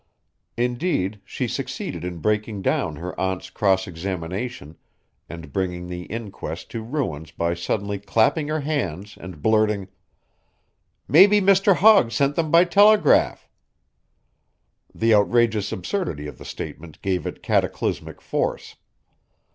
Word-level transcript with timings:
Indeed, 0.57 1.21
she 1.23 1.47
succeeded 1.47 2.03
in 2.03 2.17
breaking 2.21 2.63
down 2.63 2.95
her 2.95 3.13
aunt's 3.19 3.51
cross 3.51 3.85
examination 3.85 4.75
and 5.29 5.53
bringing 5.53 5.85
the 5.85 6.05
inquest 6.05 6.71
to 6.71 6.81
ruins 6.81 7.29
by 7.29 7.53
suddenly 7.53 7.99
clapping 7.99 8.47
her 8.47 8.61
hands 8.61 9.15
and 9.21 9.43
blurting: 9.43 9.89
"Maybe 11.07 11.39
Mr. 11.39 11.75
Hogg 11.75 12.09
sent 12.11 12.35
them 12.35 12.49
by 12.49 12.63
telegraph." 12.63 13.47
The 14.91 15.13
outrageous 15.13 15.71
absurdity 15.71 16.25
of 16.25 16.39
the 16.39 16.45
statement 16.45 16.99
gave 17.03 17.27
it 17.27 17.43
cataclysmic 17.43 18.21
force. 18.23 18.77